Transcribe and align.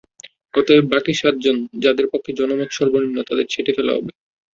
অতএব, 0.53 0.85
বাকি 0.93 1.13
সাতজন, 1.13 1.55
যাদের 1.83 2.05
পক্ষে 2.11 2.31
জনমত 2.39 2.69
সর্বনিম্ন, 2.77 3.17
তাদের 3.29 3.45
ছেঁটে 3.49 3.71
ফেলা 3.77 3.91
হবে। 3.97 4.11